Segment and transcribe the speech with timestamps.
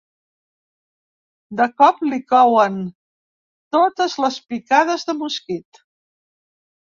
[1.59, 2.79] De cop li couen
[3.77, 5.81] totes les picades de mosquit.